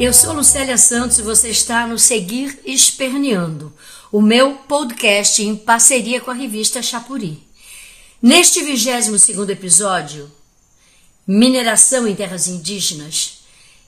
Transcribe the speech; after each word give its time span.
Eu 0.00 0.14
sou 0.14 0.32
Lucélia 0.32 0.78
Santos 0.78 1.18
e 1.18 1.22
você 1.22 1.50
está 1.50 1.86
no 1.86 1.98
Seguir 1.98 2.58
Esperneando, 2.64 3.70
o 4.10 4.22
meu 4.22 4.54
podcast 4.54 5.42
em 5.42 5.54
parceria 5.54 6.22
com 6.22 6.30
a 6.30 6.34
revista 6.34 6.80
Chapuri. 6.80 7.46
Neste 8.22 8.62
22 8.62 9.50
episódio, 9.50 10.32
Mineração 11.26 12.08
em 12.08 12.14
Terras 12.14 12.48
Indígenas, 12.48 13.42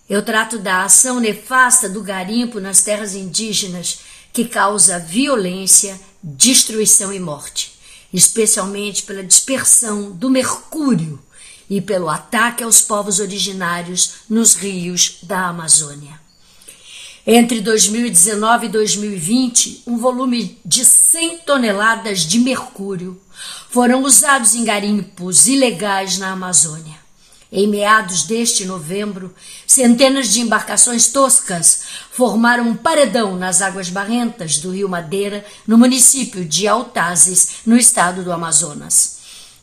eu 0.06 0.22
trato 0.22 0.58
da 0.58 0.84
ação 0.84 1.18
nefasta 1.18 1.88
do 1.88 2.02
garimpo 2.02 2.60
nas 2.60 2.82
terras 2.82 3.14
indígenas 3.14 4.00
que 4.34 4.44
causa 4.44 4.98
violência, 4.98 5.98
destruição 6.22 7.10
e 7.10 7.18
morte, 7.18 7.72
especialmente 8.12 9.04
pela 9.04 9.24
dispersão 9.24 10.10
do 10.10 10.28
mercúrio 10.28 11.18
e 11.72 11.80
pelo 11.80 12.10
ataque 12.10 12.62
aos 12.62 12.82
povos 12.82 13.18
originários 13.18 14.16
nos 14.28 14.54
rios 14.54 15.20
da 15.22 15.46
Amazônia. 15.46 16.20
Entre 17.26 17.62
2019 17.62 18.66
e 18.66 18.68
2020, 18.68 19.84
um 19.86 19.96
volume 19.96 20.60
de 20.66 20.84
100 20.84 21.38
toneladas 21.38 22.26
de 22.26 22.38
mercúrio 22.40 23.18
foram 23.70 24.02
usados 24.02 24.54
em 24.54 24.64
garimpos 24.64 25.46
ilegais 25.46 26.18
na 26.18 26.32
Amazônia. 26.32 27.00
Em 27.50 27.66
meados 27.66 28.24
deste 28.24 28.66
novembro, 28.66 29.34
centenas 29.66 30.28
de 30.28 30.42
embarcações 30.42 31.06
toscas 31.06 31.84
formaram 32.10 32.68
um 32.68 32.76
paredão 32.76 33.34
nas 33.34 33.62
águas 33.62 33.88
barrentas 33.88 34.58
do 34.58 34.72
Rio 34.72 34.90
Madeira, 34.90 35.42
no 35.66 35.78
município 35.78 36.44
de 36.44 36.68
Altazes, 36.68 37.60
no 37.64 37.78
estado 37.78 38.22
do 38.22 38.30
Amazonas. 38.30 39.21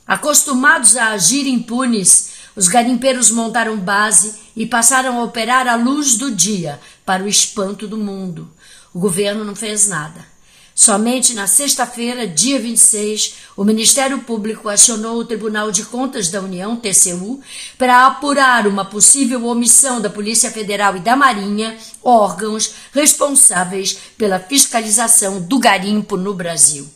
Acostumados 0.09 0.97
a 0.97 1.09
agir 1.09 1.45
impunes, 1.45 2.31
os 2.55 2.67
garimpeiros 2.67 3.29
montaram 3.29 3.77
base 3.77 4.39
e 4.55 4.65
passaram 4.65 5.19
a 5.19 5.23
operar 5.23 5.67
à 5.67 5.75
luz 5.75 6.15
do 6.15 6.31
dia, 6.31 6.81
para 7.05 7.23
o 7.23 7.27
espanto 7.27 7.87
do 7.87 7.95
mundo. 7.95 8.49
O 8.91 8.97
governo 8.97 9.43
não 9.43 9.55
fez 9.55 9.87
nada. 9.87 10.25
Somente 10.73 11.35
na 11.35 11.45
sexta-feira, 11.45 12.25
dia 12.25 12.59
26, 12.59 13.35
o 13.55 13.63
Ministério 13.63 14.17
Público 14.23 14.67
acionou 14.67 15.19
o 15.19 15.25
Tribunal 15.25 15.69
de 15.71 15.85
Contas 15.85 16.29
da 16.29 16.41
União, 16.41 16.75
TCU, 16.75 17.39
para 17.77 18.07
apurar 18.07 18.65
uma 18.65 18.85
possível 18.85 19.45
omissão 19.45 20.01
da 20.01 20.09
Polícia 20.09 20.49
Federal 20.49 20.97
e 20.97 21.01
da 21.01 21.15
Marinha, 21.15 21.77
órgãos 22.01 22.73
responsáveis 22.91 23.95
pela 24.17 24.39
fiscalização 24.39 25.39
do 25.39 25.59
garimpo 25.59 26.17
no 26.17 26.33
Brasil. 26.33 26.89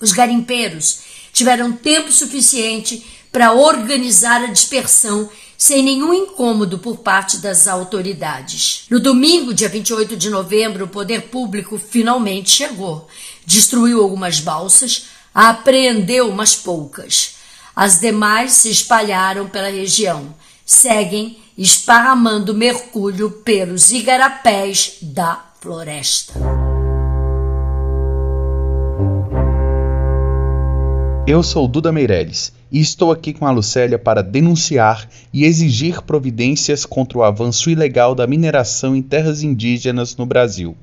Os 0.00 0.10
garimpeiros 0.10 1.13
tiveram 1.34 1.72
tempo 1.72 2.10
suficiente 2.10 3.04
para 3.30 3.52
organizar 3.52 4.42
a 4.44 4.46
dispersão 4.46 5.28
sem 5.58 5.82
nenhum 5.82 6.14
incômodo 6.14 6.78
por 6.78 6.98
parte 6.98 7.38
das 7.38 7.66
autoridades. 7.66 8.86
No 8.88 9.00
domingo, 9.00 9.52
dia 9.52 9.68
28 9.68 10.16
de 10.16 10.30
novembro, 10.30 10.84
o 10.84 10.88
poder 10.88 11.22
público 11.22 11.78
finalmente 11.78 12.50
chegou. 12.50 13.08
Destruiu 13.44 14.00
algumas 14.00 14.40
balsas, 14.40 15.06
apreendeu 15.34 16.28
umas 16.28 16.54
poucas. 16.54 17.34
As 17.74 17.98
demais 17.98 18.52
se 18.52 18.70
espalharam 18.70 19.48
pela 19.48 19.68
região. 19.68 20.34
Seguem 20.64 21.38
esparramando 21.58 22.54
mercúrio 22.54 23.30
pelos 23.30 23.90
igarapés 23.90 24.98
da 25.02 25.44
floresta. 25.60 26.34
Eu 31.26 31.42
sou 31.42 31.66
Duda 31.66 31.90
Meirelles 31.90 32.52
e 32.70 32.80
estou 32.80 33.10
aqui 33.10 33.32
com 33.32 33.46
a 33.46 33.50
Lucélia 33.50 33.98
para 33.98 34.22
denunciar 34.22 35.08
e 35.32 35.44
exigir 35.44 36.02
providências 36.02 36.84
contra 36.84 37.16
o 37.16 37.22
avanço 37.22 37.70
ilegal 37.70 38.14
da 38.14 38.26
mineração 38.26 38.94
em 38.94 39.00
terras 39.00 39.42
indígenas 39.42 40.14
no 40.18 40.26
Brasil. 40.26 40.76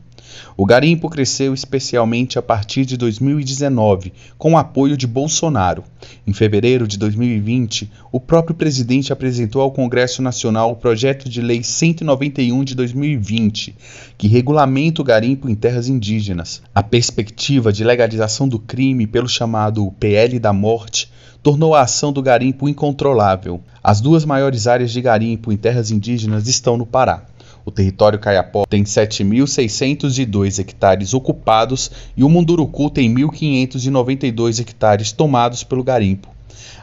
O 0.55 0.65
garimpo 0.65 1.09
cresceu 1.09 1.53
especialmente 1.53 2.37
a 2.37 2.41
partir 2.41 2.85
de 2.85 2.97
2019, 2.97 4.13
com 4.37 4.53
o 4.53 4.57
apoio 4.57 4.97
de 4.97 5.07
Bolsonaro. 5.07 5.83
Em 6.25 6.33
fevereiro 6.33 6.87
de 6.87 6.97
2020, 6.97 7.89
o 8.11 8.19
próprio 8.19 8.55
presidente 8.55 9.13
apresentou 9.13 9.61
ao 9.61 9.71
Congresso 9.71 10.21
Nacional 10.21 10.71
o 10.71 10.75
projeto 10.75 11.29
de 11.29 11.41
lei 11.41 11.63
191 11.63 12.63
de 12.63 12.75
2020, 12.75 13.75
que 14.17 14.27
regulamenta 14.27 15.01
o 15.01 15.05
garimpo 15.05 15.49
em 15.49 15.55
terras 15.55 15.87
indígenas. 15.87 16.61
A 16.73 16.83
perspectiva 16.83 17.71
de 17.71 17.83
legalização 17.83 18.47
do 18.47 18.59
crime 18.59 19.07
pelo 19.07 19.27
chamado 19.27 19.91
PL 19.99 20.39
da 20.39 20.53
morte 20.53 21.11
tornou 21.41 21.73
a 21.73 21.81
ação 21.81 22.13
do 22.13 22.21
garimpo 22.21 22.69
incontrolável. 22.69 23.61
As 23.83 23.99
duas 23.99 24.25
maiores 24.25 24.67
áreas 24.67 24.91
de 24.91 25.01
garimpo 25.01 25.51
em 25.51 25.57
terras 25.57 25.89
indígenas 25.89 26.47
estão 26.47 26.77
no 26.77 26.85
Pará. 26.85 27.25
O 27.65 27.71
território 27.71 28.19
Caiapó 28.19 28.65
tem 28.67 28.83
7.602 28.83 30.59
hectares 30.59 31.13
ocupados 31.13 31.91
e 32.15 32.23
o 32.23 32.29
Munduruku 32.29 32.89
tem 32.89 33.13
1.592 33.13 34.59
hectares 34.59 35.11
tomados 35.11 35.63
pelo 35.63 35.83
garimpo. 35.83 36.29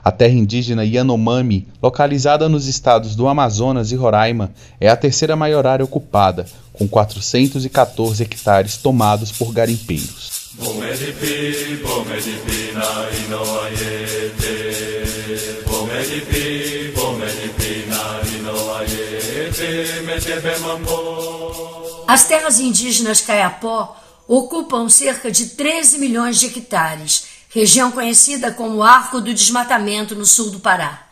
A 0.05 0.12
terra 0.12 0.34
indígena 0.34 0.84
Yanomami, 0.84 1.67
localizada 1.83 2.49
nos 2.49 2.67
estados 2.67 3.17
do 3.17 3.27
Amazonas 3.28 3.93
e 3.93 3.97
Roraima, 3.97 4.53
é 4.81 4.88
a 4.88 4.97
terceira 4.97 5.37
maior 5.37 5.67
área 5.67 5.84
ocupada, 5.84 6.47
com 6.72 6.87
414 6.87 8.22
hectares 8.22 8.77
tomados 8.77 9.33
por 9.33 9.53
garimpeiros. 9.53 10.49
As 22.06 22.25
terras 22.25 22.59
indígenas 22.59 23.21
Caiapó 23.21 23.97
ocupam 24.27 24.89
cerca 24.89 25.31
de 25.31 25.50
13 25.50 25.99
milhões 25.99 26.39
de 26.39 26.47
hectares, 26.47 27.27
região 27.50 27.91
conhecida 27.91 28.53
como 28.53 28.83
Arco 28.83 29.21
do 29.21 29.33
Desmatamento 29.33 30.15
no 30.15 30.25
sul 30.25 30.50
do 30.50 30.61
Pará. 30.61 31.06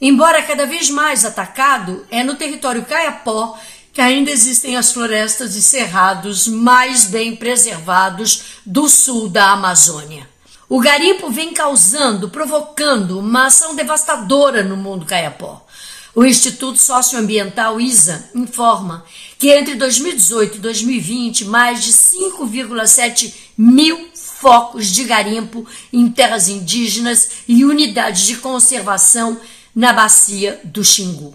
Embora 0.00 0.42
cada 0.42 0.66
vez 0.66 0.88
mais 0.88 1.24
atacado, 1.24 2.06
é 2.10 2.24
no 2.24 2.34
território 2.34 2.84
Caiapó 2.84 3.58
que 3.92 4.00
ainda 4.00 4.30
existem 4.30 4.76
as 4.76 4.92
florestas 4.92 5.56
e 5.56 5.62
cerrados 5.62 6.46
mais 6.46 7.06
bem 7.06 7.34
preservados 7.34 8.60
do 8.64 8.88
sul 8.88 9.28
da 9.28 9.50
Amazônia. 9.50 10.28
O 10.68 10.78
garimpo 10.78 11.30
vem 11.30 11.52
causando, 11.52 12.30
provocando 12.30 13.18
uma 13.18 13.46
ação 13.46 13.74
devastadora 13.74 14.62
no 14.62 14.76
mundo 14.76 15.04
caiapó. 15.04 15.66
O 16.14 16.24
Instituto 16.24 16.78
Socioambiental 16.78 17.80
ISA 17.80 18.30
informa 18.34 19.04
que 19.38 19.48
entre 19.48 19.76
2018 19.76 20.56
e 20.56 20.60
2020, 20.60 21.44
mais 21.44 21.84
de 21.84 21.92
5,7 21.92 23.32
mil 23.56 24.08
focos 24.14 24.88
de 24.88 25.04
garimpo 25.04 25.64
em 25.92 26.10
terras 26.10 26.48
indígenas 26.48 27.30
e 27.46 27.64
unidades 27.64 28.26
de 28.26 28.36
conservação 28.38 29.40
na 29.74 29.92
bacia 29.92 30.60
do 30.64 30.82
Xingu. 30.82 31.32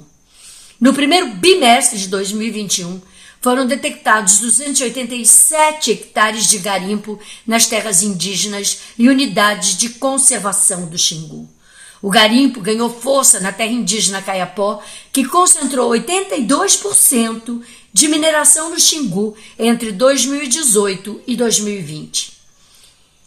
No 0.80 0.94
primeiro 0.94 1.28
bimestre 1.36 1.98
de 1.98 2.10
2021, 2.10 3.02
foram 3.40 3.66
detectados 3.66 4.40
287 4.40 5.92
hectares 5.92 6.48
de 6.48 6.58
garimpo 6.58 7.18
nas 7.48 7.68
terras 7.68 8.04
indígenas 8.04 8.80
e 8.98 9.08
unidades 9.08 9.78
de 9.78 9.90
conservação 9.90 10.88
do 10.88 10.98
Xingu. 10.98 11.55
O 12.02 12.10
garimpo 12.10 12.62
ganhou 12.62 12.90
força 12.90 13.40
na 13.40 13.52
terra 13.52 13.72
indígena 13.72 14.22
Caiapó, 14.22 14.82
que 15.12 15.26
concentrou 15.26 15.92
82% 15.92 17.62
de 17.92 18.08
mineração 18.08 18.70
no 18.70 18.80
Xingu 18.80 19.36
entre 19.58 19.92
2018 19.92 21.22
e 21.26 21.36
2020. 21.36 22.34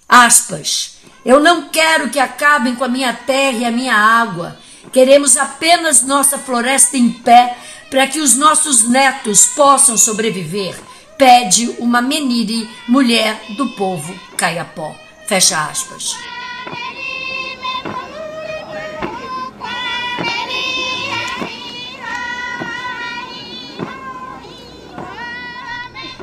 Aspas. 0.08 0.98
Eu 1.24 1.40
não 1.40 1.68
quero 1.68 2.08
que 2.10 2.18
acabem 2.18 2.74
com 2.74 2.84
a 2.84 2.88
minha 2.88 3.12
terra 3.12 3.58
e 3.58 3.64
a 3.64 3.70
minha 3.70 3.94
água. 3.94 4.58
Queremos 4.92 5.36
apenas 5.36 6.02
nossa 6.02 6.38
floresta 6.38 6.96
em 6.96 7.10
pé 7.10 7.58
para 7.90 8.06
que 8.06 8.20
os 8.20 8.34
nossos 8.34 8.88
netos 8.88 9.46
possam 9.46 9.96
sobreviver, 9.96 10.78
pede 11.16 11.74
uma 11.78 12.00
menire 12.00 12.68
mulher 12.86 13.40
do 13.56 13.68
povo 13.70 14.14
Caiapó. 14.36 14.94
Fecha 15.26 15.66
aspas. 15.66 16.14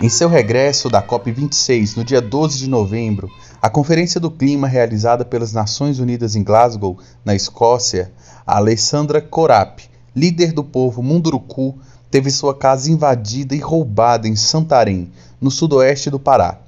Em 0.02 0.10
seu 0.10 0.28
regresso 0.28 0.90
da 0.90 1.02
COP26 1.02 1.96
no 1.96 2.04
dia 2.04 2.22
12 2.22 2.58
de 2.58 2.70
novembro, 2.70 3.32
a 3.62 3.70
Conferência 3.70 4.20
do 4.20 4.30
Clima 4.30 4.68
realizada 4.68 5.24
pelas 5.24 5.54
Nações 5.54 6.00
Unidas 6.00 6.36
em 6.36 6.44
Glasgow, 6.44 7.00
na 7.24 7.34
Escócia, 7.34 8.12
a 8.46 8.58
Alessandra 8.58 9.22
Corap, 9.22 9.80
líder 10.14 10.52
do 10.52 10.66
povo 10.66 11.02
Munduruku, 11.02 11.80
teve 12.12 12.30
sua 12.30 12.54
casa 12.54 12.92
invadida 12.92 13.56
e 13.56 13.60
roubada 13.60 14.28
em 14.28 14.36
Santarém, 14.36 15.10
no 15.40 15.50
sudoeste 15.50 16.10
do 16.10 16.20
Pará. 16.20 16.60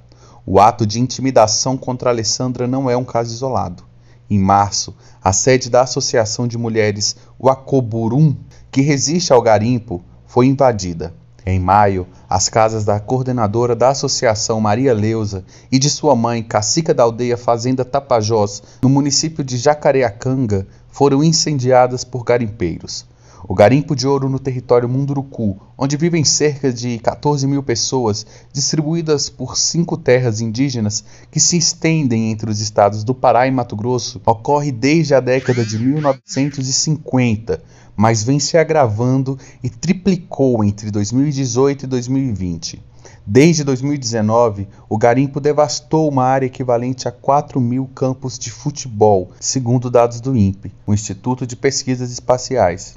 O 0.46 0.58
ato 0.58 0.86
de 0.86 0.98
intimidação 0.98 1.76
contra 1.76 2.08
Alessandra 2.08 2.66
não 2.66 2.88
é 2.88 2.96
um 2.96 3.04
caso 3.04 3.34
isolado. 3.34 3.84
Em 4.30 4.38
março, 4.38 4.96
a 5.22 5.34
sede 5.34 5.68
da 5.68 5.82
Associação 5.82 6.48
de 6.48 6.56
Mulheres 6.56 7.14
Wakoburum, 7.38 8.34
que 8.72 8.80
resiste 8.80 9.34
ao 9.34 9.42
garimpo, 9.42 10.02
foi 10.26 10.46
invadida. 10.46 11.12
Em 11.50 11.58
maio, 11.58 12.06
as 12.28 12.50
casas 12.50 12.84
da 12.84 13.00
coordenadora 13.00 13.74
da 13.74 13.88
Associação 13.88 14.60
Maria 14.60 14.92
Leusa 14.92 15.42
e 15.72 15.78
de 15.78 15.88
sua 15.88 16.14
mãe, 16.14 16.42
cacica 16.42 16.92
da 16.92 17.04
aldeia 17.04 17.38
Fazenda 17.38 17.86
Tapajós, 17.86 18.62
no 18.82 18.88
município 18.90 19.42
de 19.42 19.56
Jacareacanga, 19.56 20.66
foram 20.90 21.24
incendiadas 21.24 22.04
por 22.04 22.22
garimpeiros. 22.22 23.06
O 23.46 23.54
garimpo 23.54 23.94
de 23.94 24.06
ouro 24.06 24.28
no 24.28 24.40
território 24.40 24.88
Munduruku, 24.88 25.56
onde 25.76 25.96
vivem 25.96 26.24
cerca 26.24 26.72
de 26.72 26.98
14 26.98 27.46
mil 27.46 27.62
pessoas, 27.62 28.26
distribuídas 28.52 29.30
por 29.30 29.56
cinco 29.56 29.96
terras 29.96 30.40
indígenas 30.40 31.04
que 31.30 31.38
se 31.38 31.56
estendem 31.56 32.32
entre 32.32 32.50
os 32.50 32.58
estados 32.58 33.04
do 33.04 33.14
Pará 33.14 33.46
e 33.46 33.50
Mato 33.50 33.76
Grosso, 33.76 34.20
ocorre 34.26 34.72
desde 34.72 35.14
a 35.14 35.20
década 35.20 35.64
de 35.64 35.78
1950, 35.78 37.62
mas 37.96 38.24
vem 38.24 38.40
se 38.40 38.58
agravando 38.58 39.38
e 39.62 39.70
triplicou 39.70 40.64
entre 40.64 40.90
2018 40.90 41.84
e 41.84 41.86
2020. 41.86 42.82
Desde 43.24 43.62
2019, 43.62 44.66
o 44.88 44.98
garimpo 44.98 45.38
devastou 45.38 46.08
uma 46.08 46.24
área 46.24 46.46
equivalente 46.46 47.06
a 47.06 47.12
4 47.12 47.60
mil 47.60 47.86
campos 47.94 48.36
de 48.38 48.50
futebol, 48.50 49.30
segundo 49.38 49.90
dados 49.90 50.20
do 50.20 50.36
INPE, 50.36 50.72
o 50.86 50.92
Instituto 50.92 51.46
de 51.46 51.54
Pesquisas 51.54 52.10
Espaciais. 52.10 52.96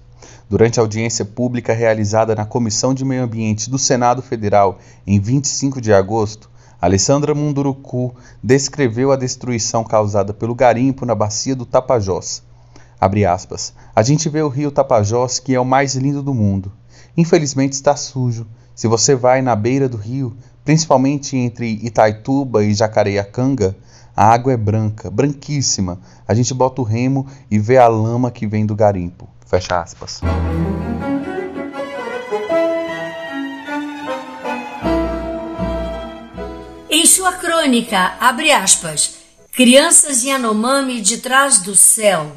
Durante 0.49 0.79
a 0.79 0.83
audiência 0.83 1.23
pública 1.23 1.73
realizada 1.73 2.35
na 2.35 2.45
Comissão 2.45 2.93
de 2.93 3.05
Meio 3.05 3.23
Ambiente 3.23 3.69
do 3.69 3.77
Senado 3.77 4.21
Federal 4.21 4.79
em 5.05 5.19
25 5.19 5.79
de 5.79 5.93
agosto, 5.93 6.49
Alessandra 6.81 7.35
Munduruku 7.35 8.15
descreveu 8.43 9.11
a 9.11 9.15
destruição 9.15 9.83
causada 9.83 10.33
pelo 10.33 10.55
garimpo 10.55 11.05
na 11.05 11.13
bacia 11.13 11.55
do 11.55 11.65
Tapajós. 11.65 12.41
Aspas. 13.27 13.73
A 13.95 14.03
gente 14.03 14.29
vê 14.29 14.41
o 14.41 14.47
rio 14.47 14.71
Tapajós, 14.71 15.39
que 15.39 15.55
é 15.55 15.59
o 15.59 15.65
mais 15.65 15.95
lindo 15.95 16.21
do 16.21 16.33
mundo. 16.33 16.71
Infelizmente 17.15 17.73
está 17.73 17.95
sujo. 17.95 18.47
Se 18.75 18.87
você 18.87 19.15
vai 19.15 19.41
na 19.41 19.55
beira 19.55 19.87
do 19.87 19.97
rio, 19.97 20.35
principalmente 20.63 21.35
entre 21.35 21.79
Itaituba 21.83 22.63
e 22.63 22.73
Jacareacanga, 22.73 23.75
a 24.15 24.25
água 24.25 24.53
é 24.53 24.57
branca, 24.57 25.09
branquíssima. 25.09 25.99
A 26.27 26.33
gente 26.33 26.53
bota 26.53 26.81
o 26.81 26.83
remo 26.85 27.27
e 27.49 27.57
vê 27.57 27.77
a 27.77 27.87
lama 27.87 28.31
que 28.31 28.47
vem 28.47 28.65
do 28.65 28.75
garimpo. 28.75 29.27
Fecha 29.51 29.81
aspas. 29.81 30.21
Em 36.89 37.05
sua 37.05 37.33
crônica, 37.33 38.15
abre 38.21 38.49
aspas, 38.49 39.15
Crianças 39.51 40.23
Yanomami 40.23 41.01
de 41.01 41.17
trás 41.17 41.59
do 41.59 41.75
céu, 41.75 42.31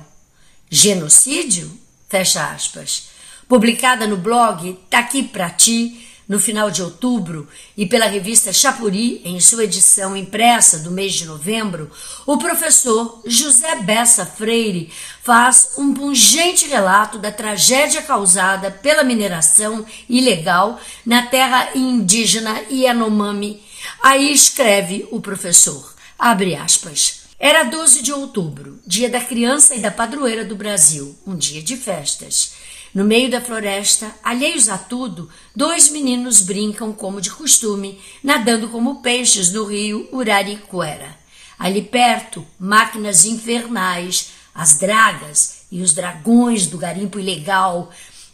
genocídio? 0.68 1.70
Fecha 2.08 2.50
aspas. 2.50 3.10
Publicada 3.48 4.08
no 4.08 4.16
blog 4.16 4.76
Tá 4.90 4.98
aqui 4.98 5.22
pra 5.22 5.50
ti, 5.50 6.03
no 6.28 6.38
final 6.38 6.70
de 6.70 6.82
outubro 6.82 7.46
e 7.76 7.86
pela 7.86 8.06
revista 8.06 8.52
Chapuri, 8.52 9.20
em 9.24 9.38
sua 9.40 9.64
edição 9.64 10.16
impressa 10.16 10.78
do 10.78 10.90
mês 10.90 11.14
de 11.14 11.26
novembro, 11.26 11.90
o 12.26 12.38
professor 12.38 13.22
José 13.26 13.76
Bessa 13.82 14.24
Freire 14.24 14.90
faz 15.22 15.74
um 15.78 15.92
pungente 15.92 16.66
relato 16.66 17.18
da 17.18 17.30
tragédia 17.30 18.02
causada 18.02 18.70
pela 18.70 19.04
mineração 19.04 19.84
ilegal 20.08 20.80
na 21.04 21.26
terra 21.26 21.70
indígena 21.74 22.62
Yanomami. 22.70 23.62
Aí 24.02 24.32
escreve 24.32 25.06
o 25.10 25.20
professor, 25.20 25.94
abre 26.18 26.54
aspas. 26.54 27.24
Era 27.38 27.64
12 27.64 28.00
de 28.00 28.12
outubro, 28.12 28.78
dia 28.86 29.10
da 29.10 29.20
criança 29.20 29.74
e 29.74 29.80
da 29.80 29.90
padroeira 29.90 30.44
do 30.44 30.56
Brasil, 30.56 31.14
um 31.26 31.36
dia 31.36 31.60
de 31.60 31.76
festas. 31.76 32.54
No 32.94 33.04
meio 33.04 33.28
da 33.28 33.40
floresta, 33.40 34.14
alheios 34.22 34.68
a 34.68 34.78
tudo, 34.78 35.28
dois 35.54 35.90
meninos 35.90 36.40
brincam 36.40 36.92
como 36.92 37.20
de 37.20 37.28
costume, 37.28 38.00
nadando 38.22 38.68
como 38.68 39.02
peixes 39.02 39.52
no 39.52 39.64
rio 39.64 40.08
Uraricuera. 40.12 41.18
Ali 41.58 41.82
perto, 41.82 42.46
máquinas 42.56 43.24
infernais, 43.24 44.30
as 44.54 44.78
dragas 44.78 45.66
e 45.72 45.82
os 45.82 45.92
dragões 45.92 46.68
do 46.68 46.78
garimpo 46.78 47.18
ilegal 47.18 47.90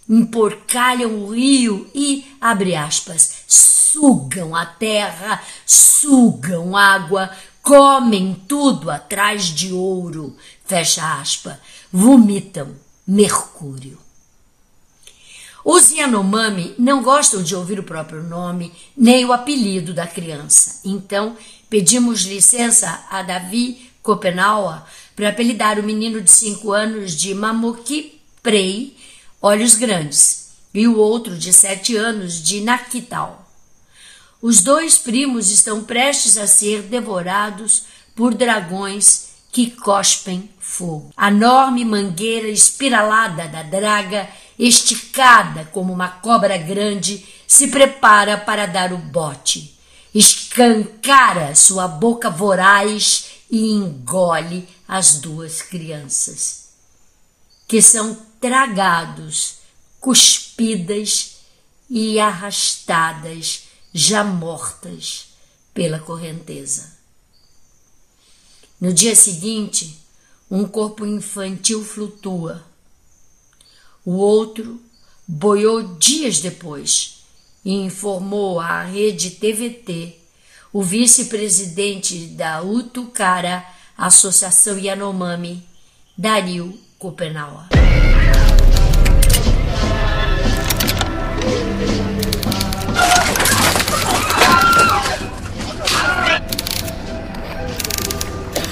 emporcalham 0.06 1.22
o 1.22 1.32
rio 1.32 1.90
e, 1.94 2.26
abre 2.38 2.76
aspas, 2.76 3.44
sugam 3.46 4.54
a 4.54 4.66
terra, 4.66 5.42
sugam 5.64 6.76
água, 6.76 7.30
comem 7.62 8.34
tudo 8.46 8.90
atrás 8.90 9.44
de 9.44 9.72
ouro, 9.72 10.36
fecha 10.66 11.18
aspa, 11.18 11.58
vomitam 11.90 12.74
mercúrio. 13.06 14.09
Os 15.64 15.90
Yanomami 15.90 16.74
não 16.78 17.02
gostam 17.02 17.42
de 17.42 17.54
ouvir 17.54 17.78
o 17.78 17.84
próprio 17.84 18.22
nome 18.22 18.72
nem 18.96 19.24
o 19.24 19.32
apelido 19.32 19.92
da 19.92 20.06
criança. 20.06 20.80
Então, 20.84 21.36
pedimos 21.68 22.22
licença 22.22 23.04
a 23.10 23.22
Davi 23.22 23.90
Copenaua 24.02 24.86
para 25.14 25.28
apelidar 25.28 25.78
o 25.78 25.82
menino 25.82 26.20
de 26.20 26.30
5 26.30 26.72
anos 26.72 27.14
de 27.14 27.34
Mamoki 27.34 28.20
Prei, 28.42 28.96
olhos 29.40 29.74
grandes, 29.74 30.52
e 30.72 30.88
o 30.88 30.96
outro 30.96 31.36
de 31.36 31.52
7 31.52 31.96
anos 31.96 32.42
de 32.42 32.60
Nakital. 32.62 33.46
Os 34.40 34.62
dois 34.62 34.96
primos 34.96 35.50
estão 35.50 35.84
prestes 35.84 36.38
a 36.38 36.46
ser 36.46 36.82
devorados 36.82 37.84
por 38.16 38.34
dragões 38.34 39.28
que 39.52 39.70
cospem 39.70 40.48
fogo. 40.58 41.12
A 41.16 41.28
enorme 41.28 41.84
mangueira 41.84 42.48
espiralada 42.48 43.48
da 43.48 43.62
draga 43.62 44.28
esticada 44.66 45.64
como 45.66 45.92
uma 45.92 46.08
cobra 46.08 46.58
grande, 46.58 47.26
se 47.46 47.68
prepara 47.68 48.36
para 48.36 48.66
dar 48.66 48.92
o 48.92 48.98
bote. 48.98 49.78
Escancara 50.14 51.54
sua 51.54 51.88
boca 51.88 52.28
voraz 52.28 53.26
e 53.50 53.70
engole 53.70 54.68
as 54.86 55.20
duas 55.20 55.62
crianças, 55.62 56.68
que 57.66 57.80
são 57.80 58.14
tragados, 58.40 59.54
cuspidas 59.98 61.36
e 61.88 62.20
arrastadas, 62.20 63.62
já 63.92 64.22
mortas 64.22 65.28
pela 65.72 65.98
correnteza. 65.98 66.98
No 68.80 68.92
dia 68.92 69.16
seguinte, 69.16 69.98
um 70.50 70.64
corpo 70.64 71.06
infantil 71.06 71.84
flutua 71.84 72.69
o 74.04 74.12
outro 74.12 74.80
boiou 75.26 75.96
dias 75.96 76.40
depois 76.40 77.24
e 77.64 77.74
informou 77.74 78.58
à 78.58 78.82
rede 78.82 79.30
TVT 79.30 80.16
o 80.72 80.82
vice-presidente 80.82 82.26
da 82.28 82.62
Utucara, 82.62 83.64
Associação 83.96 84.78
Yanomami, 84.78 85.62
Dario 86.16 86.78
Copenaua. 86.98 87.68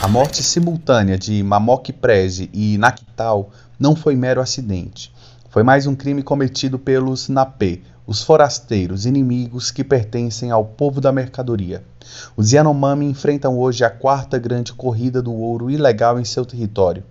A 0.00 0.08
morte 0.08 0.42
simultânea 0.42 1.18
de 1.18 1.42
Mamok 1.42 1.92
Preze 1.92 2.48
e 2.54 2.78
Nakital 2.78 3.52
não 3.78 3.94
foi 3.94 4.16
mero 4.16 4.40
acidente. 4.40 5.12
Foi 5.58 5.64
mais 5.64 5.88
um 5.88 5.94
crime 5.96 6.22
cometido 6.22 6.78
pelos 6.78 7.28
Napê, 7.28 7.80
os 8.06 8.22
forasteiros 8.22 9.06
inimigos 9.06 9.72
que 9.72 9.82
pertencem 9.82 10.52
ao 10.52 10.64
povo 10.64 11.00
da 11.00 11.10
mercadoria. 11.10 11.82
Os 12.36 12.52
Yanomami 12.52 13.06
enfrentam 13.06 13.58
hoje 13.58 13.82
a 13.82 13.90
quarta 13.90 14.38
grande 14.38 14.72
corrida 14.72 15.20
do 15.20 15.34
ouro 15.34 15.68
ilegal 15.68 16.20
em 16.20 16.24
seu 16.24 16.46
território. 16.46 17.02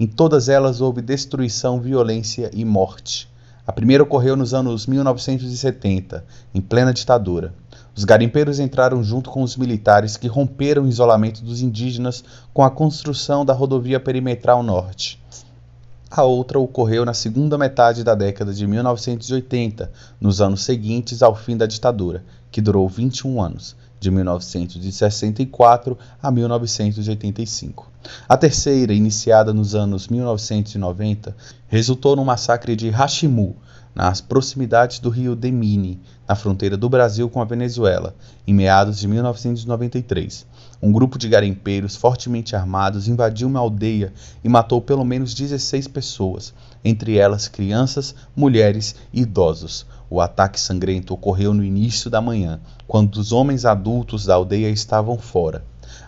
Em 0.00 0.08
todas 0.08 0.48
elas 0.48 0.80
houve 0.80 1.00
destruição, 1.00 1.80
violência 1.80 2.50
e 2.52 2.64
morte. 2.64 3.30
A 3.64 3.70
primeira 3.70 4.02
ocorreu 4.02 4.34
nos 4.34 4.52
anos 4.52 4.84
1970, 4.84 6.24
em 6.52 6.60
plena 6.60 6.92
ditadura. 6.92 7.54
Os 7.94 8.02
garimpeiros 8.02 8.58
entraram 8.58 9.04
junto 9.04 9.30
com 9.30 9.44
os 9.44 9.56
militares 9.56 10.16
que 10.16 10.26
romperam 10.26 10.82
o 10.82 10.88
isolamento 10.88 11.40
dos 11.44 11.62
indígenas 11.62 12.24
com 12.52 12.64
a 12.64 12.70
construção 12.70 13.44
da 13.44 13.52
rodovia 13.52 14.00
perimetral 14.00 14.60
norte. 14.60 15.22
A 16.14 16.24
outra 16.24 16.58
ocorreu 16.58 17.06
na 17.06 17.14
segunda 17.14 17.56
metade 17.56 18.04
da 18.04 18.14
década 18.14 18.52
de 18.52 18.66
1980, 18.66 19.90
nos 20.20 20.42
anos 20.42 20.62
seguintes 20.62 21.22
ao 21.22 21.34
fim 21.34 21.56
da 21.56 21.64
ditadura, 21.64 22.22
que 22.50 22.60
durou 22.60 22.86
21 22.86 23.40
anos, 23.40 23.74
de 23.98 24.10
1964 24.10 25.96
a 26.22 26.30
1985. 26.30 27.90
A 28.28 28.36
terceira, 28.36 28.92
iniciada 28.92 29.54
nos 29.54 29.74
anos 29.74 30.06
1990, 30.08 31.34
resultou 31.66 32.14
no 32.14 32.26
massacre 32.26 32.76
de 32.76 32.90
Hashimu, 32.90 33.56
nas 33.94 34.20
proximidades 34.20 34.98
do 34.98 35.08
rio 35.08 35.34
Demini, 35.34 35.98
na 36.28 36.34
fronteira 36.34 36.76
do 36.76 36.90
Brasil 36.90 37.30
com 37.30 37.40
a 37.40 37.46
Venezuela, 37.46 38.14
em 38.46 38.52
meados 38.52 38.98
de 38.98 39.08
1993. 39.08 40.44
Um 40.84 40.90
grupo 40.90 41.16
de 41.16 41.28
garimpeiros 41.28 41.94
fortemente 41.94 42.56
armados 42.56 43.06
invadiu 43.06 43.46
uma 43.46 43.60
aldeia 43.60 44.12
e 44.42 44.48
matou 44.48 44.80
pelo 44.80 45.04
menos 45.04 45.32
16 45.32 45.86
pessoas, 45.86 46.52
entre 46.84 47.16
elas 47.16 47.46
crianças, 47.46 48.16
mulheres 48.34 48.96
e 49.12 49.20
idosos. 49.20 49.86
O 50.10 50.20
ataque 50.20 50.58
sangrento 50.58 51.14
ocorreu 51.14 51.54
no 51.54 51.62
início 51.62 52.10
da 52.10 52.20
manhã, 52.20 52.60
quando 52.88 53.14
os 53.14 53.30
homens 53.30 53.64
adultos 53.64 54.26
da 54.26 54.34
aldeia 54.34 54.70
estavam 54.70 55.16
fora. 55.16 55.64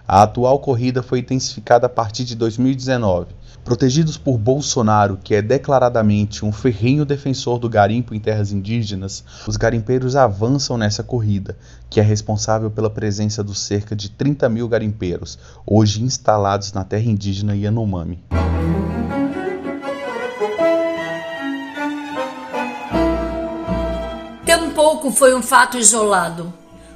A 0.09 0.25
atual 0.25 0.59
corrida 0.59 1.05
foi 1.05 1.21
intensificada 1.21 1.87
a 1.87 1.89
partir 1.89 2.25
de 2.25 2.35
2019. 2.35 3.29
Protegidos 3.65 4.19
por 4.19 4.37
Bolsonaro, 4.37 5.19
que 5.25 5.35
é 5.35 5.41
declaradamente 5.41 6.45
um 6.45 6.53
ferrenho 6.53 7.07
defensor 7.07 7.59
do 7.59 7.67
garimpo 7.67 8.15
em 8.15 8.21
terras 8.21 8.53
indígenas, 8.53 9.25
os 9.47 9.57
garimpeiros 9.57 10.17
avançam 10.17 10.77
nessa 10.77 11.03
corrida, 11.03 11.57
que 11.89 11.99
é 11.99 12.03
responsável 12.03 12.71
pela 12.71 12.91
presença 12.91 13.43
dos 13.43 13.59
cerca 13.59 13.97
de 13.97 14.11
30 14.11 14.51
mil 14.51 14.69
garimpeiros, 14.69 15.39
hoje 15.67 16.03
instalados 16.03 16.75
na 16.75 16.85
terra 16.85 17.11
indígena 17.11 17.57
Yanomami. 17.57 18.23
Tampouco 24.45 25.11
foi 25.11 25.35
um 25.35 25.41
fato 25.43 25.79
isolado. 25.79 26.53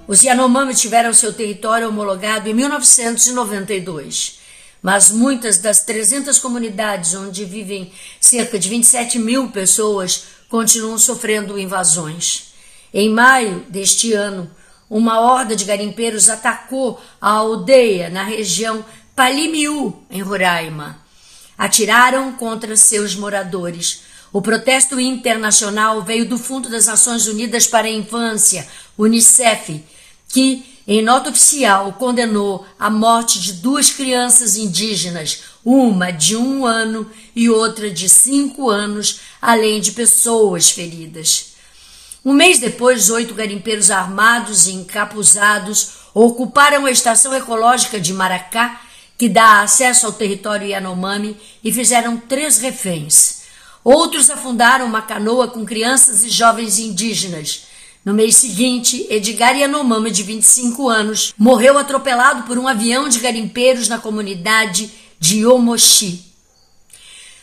Os 0.06 0.22
Yanomami 0.22 0.74
tiveram 0.74 1.14
seu 1.14 1.32
território 1.32 1.88
homologado 1.88 2.46
em 2.46 2.52
1992, 2.52 4.37
mas 4.82 5.10
muitas 5.10 5.58
das 5.58 5.80
300 5.80 6.38
comunidades 6.38 7.14
onde 7.14 7.44
vivem 7.44 7.92
cerca 8.20 8.58
de 8.58 8.68
27 8.68 9.18
mil 9.18 9.50
pessoas 9.50 10.24
continuam 10.48 10.98
sofrendo 10.98 11.58
invasões. 11.58 12.52
Em 12.92 13.10
maio 13.10 13.66
deste 13.68 14.12
ano, 14.12 14.50
uma 14.88 15.20
horda 15.20 15.54
de 15.54 15.64
garimpeiros 15.64 16.30
atacou 16.30 17.00
a 17.20 17.30
aldeia 17.30 18.08
na 18.08 18.22
região 18.22 18.84
Palimiu, 19.14 20.02
em 20.10 20.22
Roraima. 20.22 20.98
Atiraram 21.56 22.32
contra 22.32 22.76
seus 22.76 23.14
moradores. 23.14 24.02
O 24.32 24.40
protesto 24.40 25.00
internacional 25.00 26.02
veio 26.02 26.28
do 26.28 26.38
Fundo 26.38 26.68
das 26.68 26.86
Nações 26.86 27.26
Unidas 27.26 27.66
para 27.66 27.88
a 27.88 27.90
Infância, 27.90 28.66
UNICEF, 28.96 29.84
que, 30.28 30.64
em 30.88 31.02
nota 31.02 31.28
oficial, 31.28 31.92
condenou 31.92 32.66
a 32.78 32.88
morte 32.88 33.38
de 33.38 33.52
duas 33.52 33.90
crianças 33.90 34.56
indígenas, 34.56 35.42
uma 35.62 36.10
de 36.10 36.34
um 36.34 36.64
ano 36.64 37.10
e 37.36 37.50
outra 37.50 37.90
de 37.90 38.08
cinco 38.08 38.70
anos, 38.70 39.20
além 39.40 39.82
de 39.82 39.92
pessoas 39.92 40.70
feridas. 40.70 41.48
Um 42.24 42.32
mês 42.32 42.58
depois, 42.58 43.10
oito 43.10 43.34
garimpeiros 43.34 43.90
armados 43.90 44.66
e 44.66 44.72
encapuzados 44.72 45.90
ocuparam 46.14 46.86
a 46.86 46.90
estação 46.90 47.34
ecológica 47.34 48.00
de 48.00 48.14
Maracá, 48.14 48.80
que 49.18 49.28
dá 49.28 49.60
acesso 49.60 50.06
ao 50.06 50.12
território 50.12 50.68
Yanomami, 50.68 51.36
e 51.62 51.70
fizeram 51.70 52.16
três 52.16 52.56
reféns. 52.56 53.42
Outros 53.84 54.30
afundaram 54.30 54.86
uma 54.86 55.02
canoa 55.02 55.48
com 55.48 55.66
crianças 55.66 56.24
e 56.24 56.30
jovens 56.30 56.78
indígenas. 56.78 57.67
No 58.04 58.14
mês 58.14 58.36
seguinte, 58.36 59.06
Edgar 59.10 59.56
Yanomami, 59.56 60.10
de 60.10 60.22
25 60.22 60.88
anos, 60.88 61.34
morreu 61.36 61.76
atropelado 61.76 62.44
por 62.44 62.58
um 62.58 62.66
avião 62.66 63.08
de 63.08 63.18
garimpeiros 63.18 63.88
na 63.88 63.98
comunidade 63.98 64.90
de 65.18 65.44
Omochi. 65.44 66.24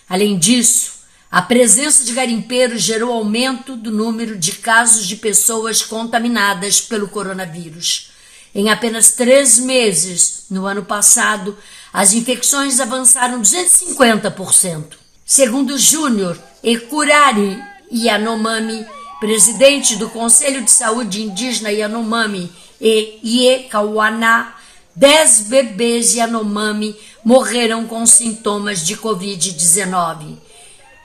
Além 0.07 0.37
disso, 0.37 0.93
a 1.31 1.41
presença 1.41 2.03
de 2.05 2.13
garimpeiros 2.13 2.81
gerou 2.81 3.11
aumento 3.11 3.75
do 3.75 3.91
número 3.91 4.37
de 4.37 4.53
casos 4.53 5.05
de 5.05 5.17
pessoas 5.17 5.81
contaminadas 5.81 6.79
pelo 6.79 7.09
coronavírus. 7.09 8.11
Em 8.53 8.69
apenas 8.69 9.11
três 9.11 9.59
meses, 9.59 10.45
no 10.49 10.65
ano 10.65 10.85
passado, 10.85 11.57
as 11.91 12.13
infecções 12.13 12.79
avançaram 12.79 13.41
250%. 13.41 14.93
Segundo 15.25 15.77
Júnior 15.77 16.39
Ekurari 16.63 17.61
Yanomami, 17.91 18.85
presidente 19.19 19.95
do 19.95 20.09
Conselho 20.09 20.63
de 20.63 20.71
Saúde 20.71 21.23
Indígena 21.23 21.71
Yanomami 21.71 22.51
e 22.79 23.19
Iekauaná, 23.23 24.55
dez 24.95 25.41
bebês 25.41 26.13
Yanomami 26.15 26.95
morreram 27.23 27.85
com 27.85 28.05
sintomas 28.05 28.85
de 28.85 28.95
Covid-19. 28.97 30.37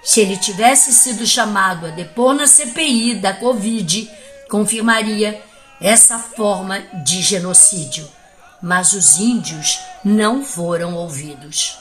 Se 0.02 0.20
ele 0.20 0.36
tivesse 0.36 0.92
sido 0.92 1.26
chamado 1.26 1.86
a 1.86 1.90
depor 1.90 2.34
na 2.34 2.46
CPI 2.46 3.16
da 3.16 3.34
Covid, 3.34 4.10
confirmaria 4.48 5.42
essa 5.80 6.18
forma 6.18 6.80
de 7.04 7.22
genocídio. 7.22 8.08
Mas 8.62 8.92
os 8.92 9.18
índios 9.18 9.78
não 10.04 10.44
foram 10.44 10.94
ouvidos. 10.94 11.78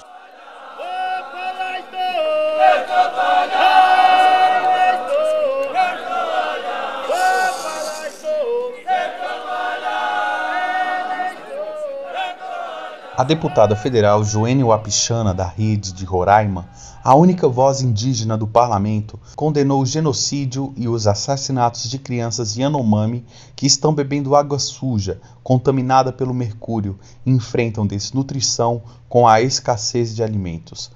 A 13.20 13.24
deputada 13.26 13.76
federal 13.76 14.24
Joênia 14.24 14.66
Wapichana, 14.66 15.34
da 15.34 15.46
Rede 15.46 15.92
de 15.92 16.06
Roraima, 16.06 16.70
a 17.04 17.14
única 17.16 17.50
voz 17.50 17.82
indígena 17.82 18.38
do 18.38 18.48
parlamento, 18.48 19.20
condenou 19.36 19.82
o 19.82 19.86
genocídio 19.86 20.74
e 20.78 20.88
os 20.88 21.06
assassinatos 21.06 21.90
de 21.90 22.00
crianças 22.00 22.56
Yanomami 22.56 23.26
que 23.58 23.68
estão 23.68 23.94
bebendo 23.94 24.38
água 24.38 24.58
suja, 24.58 25.20
contaminada 25.44 26.14
pelo 26.14 26.34
mercúrio, 26.34 26.98
e 27.26 27.32
enfrentam 27.32 27.86
desnutrição 27.86 28.84
com 29.10 29.28
a 29.28 29.42
escassez 29.42 30.16
de 30.16 30.24
alimentos. 30.24 30.90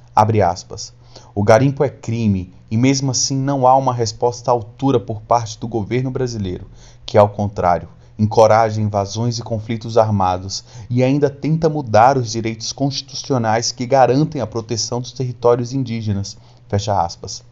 O 1.36 1.44
garimpo 1.44 1.84
é 1.84 1.90
crime 1.90 2.54
e 2.72 2.78
mesmo 2.78 3.12
assim 3.12 3.36
não 3.36 3.68
há 3.68 3.76
uma 3.76 3.94
resposta 3.94 4.50
à 4.50 4.54
altura 4.54 4.98
por 4.98 5.20
parte 5.24 5.60
do 5.60 5.68
governo 5.68 6.10
brasileiro, 6.10 6.68
que 7.06 7.18
ao 7.18 7.28
contrário, 7.28 7.90
encoraja 8.18 8.82
invasões 8.82 9.38
e 9.38 9.44
conflitos 9.44 9.98
armados 9.98 10.64
e 10.90 11.04
ainda 11.04 11.30
tenta 11.30 11.70
mudar 11.70 12.18
os 12.18 12.32
direitos 12.32 12.72
constitucionais 12.72 13.72
que 13.72 13.86
garantem 13.86 14.42
a 14.42 14.48
proteção 14.48 15.02
dos 15.02 15.12
territórios 15.12 15.74
indígenas. 15.74 16.38
Fecha 16.68 17.00
aspas. 17.02 17.44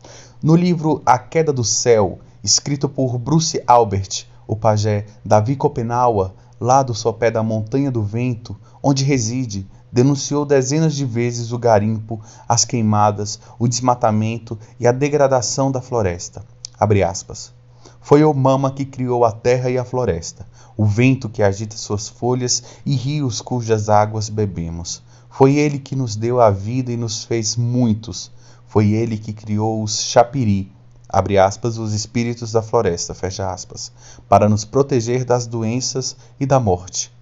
No 0.41 0.55
livro 0.55 1.01
A 1.05 1.17
Queda 1.19 1.53
do 1.53 1.63
Céu, 1.63 2.19
escrito 2.43 2.89
por 2.89 3.17
Bruce 3.17 3.61
Albert, 3.67 4.25
o 4.47 4.55
pajé 4.55 5.05
Davi 5.23 5.55
Copenaua, 5.55 6.33
lá 6.59 6.83
do 6.83 6.93
sopé 6.93 7.31
da 7.31 7.43
Montanha 7.43 7.91
do 7.91 8.03
Vento, 8.03 8.57
onde 8.81 9.03
reside, 9.03 9.67
denunciou 9.91 10.45
dezenas 10.45 10.95
de 10.95 11.05
vezes 11.05 11.51
o 11.51 11.57
garimpo, 11.57 12.21
as 12.47 12.65
queimadas, 12.65 13.39
o 13.59 13.67
desmatamento 13.67 14.57
e 14.79 14.87
a 14.87 14.91
degradação 14.91 15.71
da 15.71 15.81
floresta. 15.81 16.43
Abre 16.79 17.03
aspas. 17.03 17.60
Foi 18.03 18.24
o 18.24 18.34
Mama 18.34 18.72
que 18.72 18.84
criou 18.84 19.24
a 19.24 19.31
terra 19.31 19.70
e 19.70 19.77
a 19.77 19.86
floresta, 19.86 20.48
o 20.75 20.84
vento 20.84 21.29
que 21.29 21.43
agita 21.43 21.77
suas 21.77 22.10
folhas 22.10 22.63
e 22.84 22.96
rios 22.96 23.41
cujas 23.41 23.89
águas 23.89 24.27
bebemos. 24.27 25.03
Foi 25.29 25.55
ele 25.55 25.77
que 25.77 25.96
nos 25.96 26.15
deu 26.15 26.41
a 26.41 26.50
vida 26.50 26.91
e 26.91 26.98
nos 26.98 27.24
fez 27.24 27.55
muitos. 27.55 28.31
Foi 28.67 28.89
ele 28.89 29.20
que 29.20 29.31
criou 29.31 29.84
os 29.84 30.01
chapiri, 30.01 30.72
abre 31.08 31.38
aspas, 31.38 31.77
os 31.77 31.93
espíritos 31.93 32.51
da 32.51 32.63
floresta, 32.63 33.13
fecha 33.13 33.53
aspas, 33.53 33.91
para 34.27 34.50
nos 34.50 34.65
proteger 34.65 35.24
das 35.24 35.46
doenças 35.46 36.17
e 36.39 36.46
da 36.46 36.60
morte. 36.60 37.13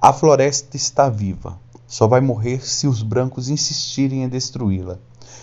A 0.00 0.12
floresta 0.12 0.76
está 0.76 1.10
viva, 1.10 1.58
só 1.88 2.06
vai 2.06 2.20
morrer 2.20 2.64
se 2.64 2.86
os 2.86 3.02
brancos 3.02 3.48
insistirem 3.48 4.22
em 4.22 4.28
destruí-la. 4.28 4.96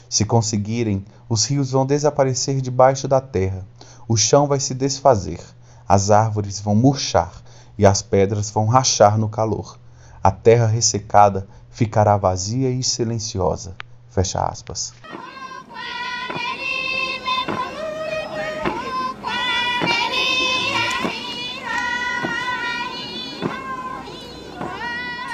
Se 0.09 0.23
conseguirem, 0.23 1.03
os 1.27 1.43
rios 1.43 1.71
vão 1.71 1.85
desaparecer 1.85 2.61
debaixo 2.61 3.05
da 3.05 3.19
terra 3.19 3.65
o 4.07 4.15
chão 4.15 4.47
vai 4.47 4.59
se 4.59 4.73
desfazer, 4.73 5.39
as 5.87 6.09
árvores 6.11 6.59
vão 6.59 6.75
murchar 6.75 7.31
e 7.77 7.85
as 7.85 8.01
pedras 8.01 8.49
vão 8.49 8.65
rachar 8.65 9.17
no 9.17 9.29
calor. 9.29 9.77
A 10.23 10.31
terra 10.31 10.65
ressecada 10.65 11.47
ficará 11.69 12.17
vazia 12.17 12.69
e 12.69 12.81
silenciosa. 12.81 13.75
Fecha 14.09 14.41
aspas. 14.41 14.93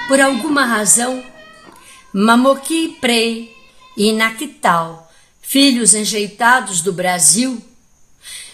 Por 0.07 0.19
alguma 0.19 0.65
razão, 0.65 1.23
Mamoki 2.13 2.97
Pre 2.99 3.49
e 3.97 4.11
Naquital, 4.11 5.09
filhos 5.41 5.95
enjeitados 5.95 6.81
do 6.81 6.91
Brasil, 6.91 7.59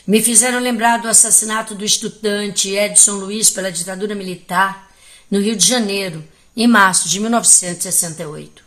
me 0.09 0.23
fizeram 0.23 0.57
lembrar 0.59 0.97
do 0.97 1.07
assassinato 1.07 1.75
do 1.75 1.85
estudante 1.85 2.75
Edson 2.75 3.13
Luiz 3.13 3.51
pela 3.51 3.71
ditadura 3.71 4.15
militar 4.15 4.89
no 5.29 5.39
Rio 5.39 5.55
de 5.55 5.63
Janeiro, 5.63 6.27
em 6.57 6.65
março 6.65 7.07
de 7.07 7.19
1968. 7.19 8.63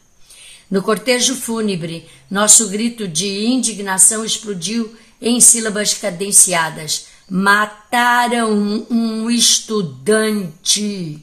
No 0.70 0.80
cortejo 0.80 1.34
fúnebre, 1.34 2.08
nosso 2.30 2.68
grito 2.68 3.08
de 3.08 3.26
indignação 3.26 4.24
explodiu 4.24 4.96
em 5.20 5.40
sílabas 5.40 5.94
cadenciadas. 5.94 7.06
Mataram 7.28 8.86
um 8.88 9.28
estudante. 9.28 11.18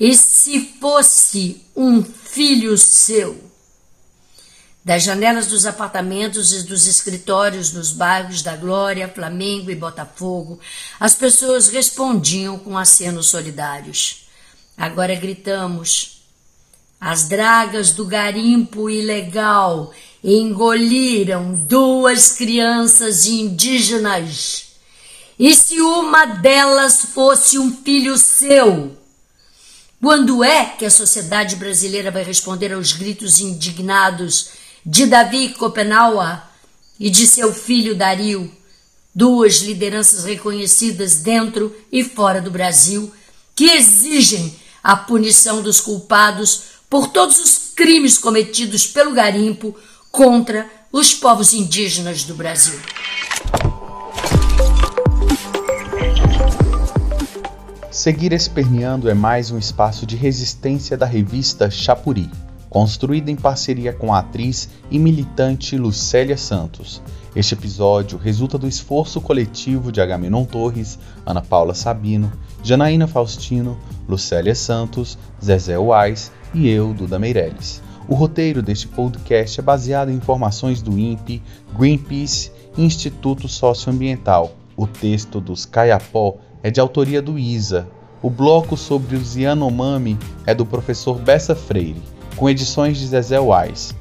E 0.00 0.16
se 0.16 0.60
fosse 0.80 1.60
um 1.76 2.02
filho 2.02 2.78
seu? 2.78 3.51
Das 4.84 5.04
janelas 5.04 5.46
dos 5.46 5.64
apartamentos 5.64 6.52
e 6.52 6.64
dos 6.64 6.88
escritórios 6.88 7.72
nos 7.72 7.92
bairros 7.92 8.42
da 8.42 8.56
Glória, 8.56 9.08
Flamengo 9.08 9.70
e 9.70 9.76
Botafogo, 9.76 10.58
as 10.98 11.14
pessoas 11.14 11.68
respondiam 11.68 12.58
com 12.58 12.76
acenos 12.76 13.28
solidários. 13.28 14.26
Agora 14.76 15.14
gritamos. 15.14 16.22
As 17.00 17.28
dragas 17.28 17.92
do 17.92 18.04
garimpo 18.04 18.90
ilegal 18.90 19.92
engoliram 20.22 21.54
duas 21.54 22.32
crianças 22.32 23.26
indígenas. 23.26 24.72
E 25.38 25.54
se 25.54 25.80
uma 25.80 26.24
delas 26.24 27.06
fosse 27.14 27.56
um 27.56 27.76
filho 27.84 28.18
seu? 28.18 28.96
Quando 30.00 30.42
é 30.42 30.66
que 30.66 30.84
a 30.84 30.90
sociedade 30.90 31.54
brasileira 31.54 32.10
vai 32.10 32.24
responder 32.24 32.72
aos 32.72 32.92
gritos 32.92 33.40
indignados 33.40 34.61
de 34.84 35.06
Davi 35.06 35.50
Copenaua 35.50 36.42
e 36.98 37.08
de 37.08 37.26
seu 37.26 37.52
filho 37.52 37.94
Dario, 37.94 38.50
duas 39.14 39.60
lideranças 39.62 40.24
reconhecidas 40.24 41.16
dentro 41.16 41.74
e 41.90 42.02
fora 42.02 42.40
do 42.40 42.50
Brasil, 42.50 43.12
que 43.54 43.70
exigem 43.70 44.56
a 44.82 44.96
punição 44.96 45.62
dos 45.62 45.80
culpados 45.80 46.64
por 46.90 47.08
todos 47.08 47.38
os 47.38 47.72
crimes 47.74 48.18
cometidos 48.18 48.86
pelo 48.86 49.12
garimpo 49.12 49.74
contra 50.10 50.68
os 50.90 51.14
povos 51.14 51.52
indígenas 51.52 52.24
do 52.24 52.34
Brasil. 52.34 52.78
Seguir 57.90 58.32
Esperneando 58.32 59.08
é 59.08 59.14
mais 59.14 59.50
um 59.50 59.58
espaço 59.58 60.04
de 60.04 60.16
resistência 60.16 60.96
da 60.96 61.06
revista 61.06 61.70
Chapuri 61.70 62.28
construída 62.72 63.30
em 63.30 63.36
parceria 63.36 63.92
com 63.92 64.14
a 64.14 64.20
atriz 64.20 64.70
e 64.90 64.98
militante 64.98 65.76
Lucélia 65.76 66.38
Santos. 66.38 67.02
Este 67.36 67.52
episódio 67.52 68.16
resulta 68.16 68.56
do 68.56 68.66
esforço 68.66 69.20
coletivo 69.20 69.92
de 69.92 70.00
Agamenon 70.00 70.46
Torres, 70.46 70.98
Ana 71.26 71.42
Paula 71.42 71.74
Sabino, 71.74 72.32
Janaína 72.62 73.06
Faustino, 73.06 73.76
Lucélia 74.08 74.54
Santos, 74.54 75.18
Zezé 75.44 75.78
Uais 75.78 76.32
e 76.54 76.66
eu, 76.66 76.94
Duda 76.94 77.18
Meirelles. 77.18 77.82
O 78.08 78.14
roteiro 78.14 78.62
deste 78.62 78.88
podcast 78.88 79.60
é 79.60 79.62
baseado 79.62 80.10
em 80.10 80.14
informações 80.14 80.80
do 80.80 80.98
INPE, 80.98 81.42
Greenpeace 81.78 82.50
e 82.74 82.86
Instituto 82.86 83.48
Socioambiental. 83.48 84.56
O 84.74 84.86
texto 84.86 85.42
dos 85.42 85.66
Caiapó 85.66 86.38
é 86.62 86.70
de 86.70 86.80
autoria 86.80 87.20
do 87.20 87.38
ISA. 87.38 87.86
O 88.22 88.30
bloco 88.30 88.78
sobre 88.78 89.14
os 89.14 89.36
Yanomami 89.36 90.18
é 90.46 90.54
do 90.54 90.64
professor 90.64 91.18
Bessa 91.18 91.54
Freire 91.54 92.00
com 92.36 92.48
edições 92.48 92.98
de 92.98 93.06
Zezé 93.06 93.38
Wise. 93.38 93.94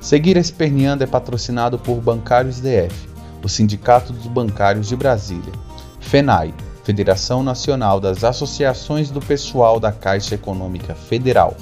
Seguir 0.00 0.36
Esperneando 0.36 1.02
é 1.02 1.06
patrocinado 1.06 1.78
por 1.78 1.96
Bancários 1.96 2.60
DF, 2.60 3.08
o 3.42 3.48
Sindicato 3.48 4.12
dos 4.12 4.26
Bancários 4.26 4.88
de 4.88 4.96
Brasília, 4.96 5.52
FENAI, 6.00 6.54
Federação 6.84 7.42
Nacional 7.42 7.98
das 7.98 8.22
Associações 8.22 9.10
do 9.10 9.20
Pessoal 9.20 9.80
da 9.80 9.90
Caixa 9.90 10.34
Econômica 10.34 10.94
Federal, 10.94 11.56